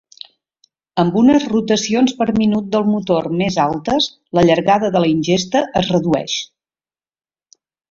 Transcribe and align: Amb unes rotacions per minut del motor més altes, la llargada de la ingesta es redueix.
Amb 1.01 1.17
unes 1.21 1.43
rotacions 1.51 2.15
per 2.21 2.27
minut 2.37 2.71
del 2.77 2.87
motor 2.95 3.29
més 3.43 3.59
altes, 3.67 4.09
la 4.39 4.47
llargada 4.49 4.91
de 4.97 5.05
la 5.05 5.13
ingesta 5.13 5.65
es 5.85 5.95
redueix. 5.97 6.41